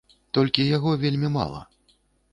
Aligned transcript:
Толькі 0.37 0.65
яго 0.77 0.95
вельмі 1.05 1.29
мала. 1.37 1.61